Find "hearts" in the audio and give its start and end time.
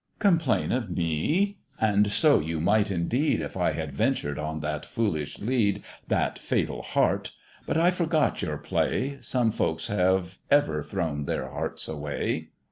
11.47-11.87